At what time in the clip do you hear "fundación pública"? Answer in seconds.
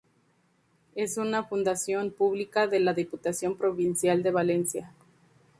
1.43-2.65